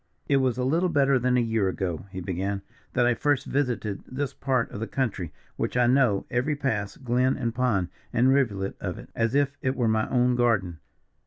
"It 0.27 0.37
was 0.37 0.57
a 0.57 0.63
little 0.63 0.89
better 0.89 1.19
than 1.19 1.37
a 1.37 1.41
year 1.41 1.69
ago," 1.69 2.07
he 2.09 2.21
began, 2.21 2.63
"that 2.93 3.05
I 3.05 3.13
first 3.13 3.45
visited 3.45 4.01
this 4.07 4.33
part 4.33 4.71
of 4.71 4.79
the 4.79 4.87
country, 4.87 5.31
which 5.57 5.77
I 5.77 5.85
know 5.85 6.25
every 6.31 6.55
pass, 6.55 6.97
glen, 6.97 7.37
and 7.37 7.53
pond, 7.53 7.89
and 8.11 8.33
rivulet 8.33 8.75
of 8.81 8.97
it 8.97 9.11
as 9.13 9.35
if 9.35 9.55
it 9.61 9.75
were 9.75 9.87
my 9.87 10.09
own 10.09 10.33
garden. 10.35 10.79